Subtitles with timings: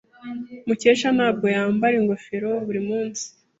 [0.67, 3.25] Mukesha ntabwo yambara ingofero buri munsi.